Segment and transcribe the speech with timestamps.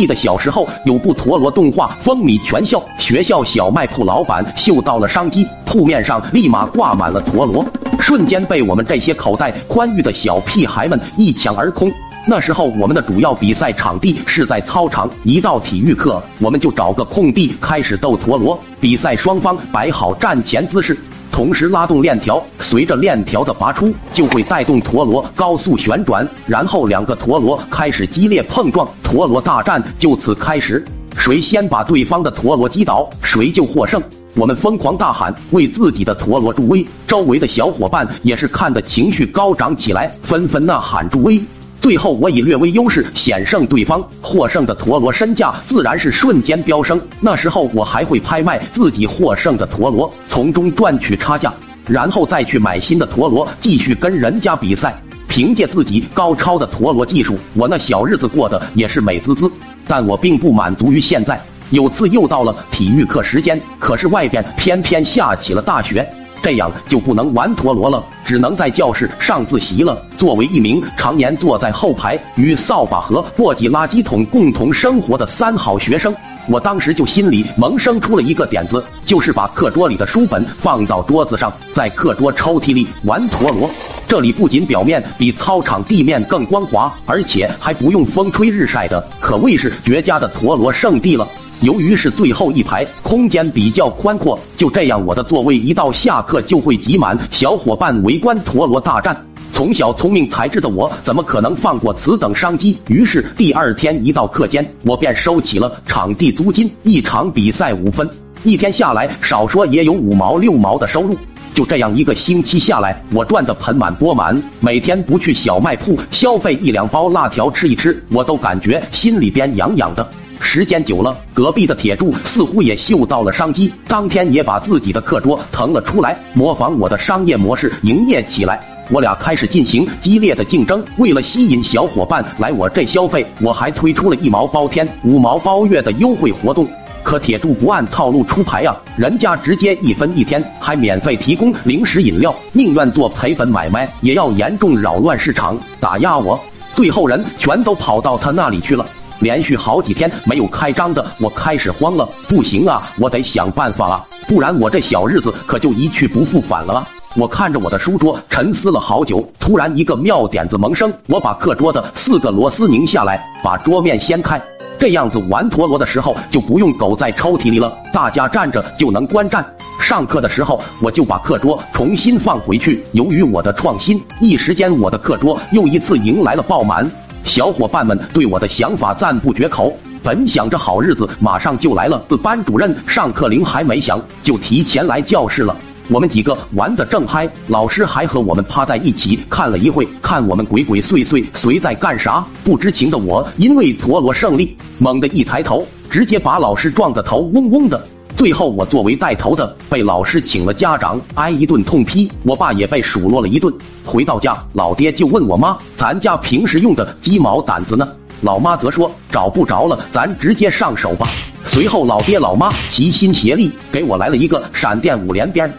[0.00, 7.62] 记得小时候有部陀螺动画风靡全校，学校小卖铺老板嗅到了商机，铺面上立马挂满了陀螺，
[7.98, 11.92] 瞬间被我们这些口袋宽裕的小屁孩们一抢而空。
[12.26, 18.58] 那时候我们的主要比赛场地是在操场，一到体育课我们就找个空地开始斗陀螺。
[18.80, 20.96] 比赛双方摆好站前姿势。
[21.32, 30.84] 同时拉动链条，随着链条的拔出，就会带动陀螺高速旋转，然后两个陀螺开始激烈碰撞，陀螺大战就此开始。
[31.16, 34.02] 谁先把对方的陀螺击倒，谁就获胜。
[34.34, 36.86] 我们疯狂大喊，为自己的陀螺助威。
[37.06, 41.40] 周围的小伙伴也是看得情绪高涨起来，纷纷呐喊助威。
[41.80, 47.00] 最后，我以略微优势险胜对方，获胜的陀螺身价自然是瞬间飙升。
[47.20, 51.52] 那时候我还会拍卖自己获胜的陀螺，从中赚取差价，
[51.86, 54.94] 然后再去买新的陀螺，继续跟人家比赛。
[55.26, 59.50] 凭借自己高超的陀螺技术，我那小日子过得也是美滋滋。
[59.86, 61.40] 但我并不满足于现在，
[61.70, 66.08] 有次又到了体育课时间，可是外边偏偏下起了大雪。
[66.42, 70.02] 这样就不能玩陀螺了，只能在教室上自习了。
[70.16, 76.14] 作为一名常年坐在后排与扫把和簸箕垃圾桶共同生活的三好学生，
[76.48, 83.70] 我当时就心里萌生出了一个点子，就是把课桌里的书本放到桌子上，在课桌抽屉里玩陀螺。
[84.08, 91.28] 这里不仅表面比操场地面更光滑，而且还不用风吹日晒的，可谓是绝佳的陀螺圣地了。
[91.62, 99.14] 由于是最后一排，空间比较宽阔，就这样，我的座位一到下课就会挤满小伙伴围观陀螺大战。
[99.52, 102.78] 从小聪明才智的我，怎么可能放过此等商机？
[102.88, 108.08] 于是第二天一到课间，我便收起了场地租金，一场比赛五分，
[108.42, 111.14] 一天下来少说也有五毛六毛的收入。
[111.60, 120.10] 就这样一个星期下来，我赚得盆满钵满，每天不去小卖铺消费一两包辣条吃一吃，我都感觉心里边痒痒的。
[120.40, 128.58] 时间久了，隔壁的铁柱似乎也嗅到了商机，当天也把自己的课桌腾了出来，模仿我的商业模式营业起来。
[128.90, 130.82] 我俩开始进行激烈的竞争。
[130.96, 136.66] 为了吸引小伙伴来我这消费，我还推出了一毛包天、五毛包月的优惠活动。
[137.02, 146.38] 可铁柱不按套路出牌呀，人家直接一分一天，还免费提供零食饮料，宁愿做赔本买卖，也要严重扰乱市场，打压我。
[146.74, 148.86] 最后人全都跑到他那里去了。
[149.20, 152.08] 连续好几天没有开张的，我开始慌了。
[152.28, 156.88] 不行啊，我得想办法啊，不然我这小日子可就一去不复返了啊。
[157.16, 160.90] 我看着我的书桌，沉思了好久，突然一个妙点子萌生。
[161.08, 164.40] 我把课桌的四个螺丝拧下来，把桌面掀开，
[164.80, 169.44] 这样子玩陀螺的时候就不用狗在抽屉里了，大家站着就能观战。
[169.78, 172.82] 上课的时候，我就把课桌重新放回去。
[172.92, 176.90] 由于我的创新，一时间我的课桌又一次迎来了爆满。
[177.24, 179.70] 小伙伴们对我的想法赞不绝口。
[180.02, 185.54] 本想着好日子马上就来了，班主任上课铃还没响，就提前来教室了。
[185.90, 192.24] 我们几个玩得正嗨，老师还和我们趴在一起看了一会，看我们鬼鬼祟祟谁在干啥。
[192.44, 197.84] 不知情的我，因为陀螺胜利，猛地一抬头，直接把老师撞得头嗡嗡的。
[198.16, 202.08] 最后，我作为带头的，被老师请了家长，挨一顿痛批。
[202.22, 203.52] 我爸也被数落了一顿。
[203.84, 207.88] 回到家，老爹就问我妈：“咱家平时用的鸡毛掸子呢？”
[208.22, 211.08] 老妈则说：“找不着了，咱直接上手吧。”
[211.46, 215.52] 随后，老爹老妈齐心协力，给我来了一个闪电五连鞭。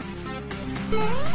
[0.91, 1.31] Yeah.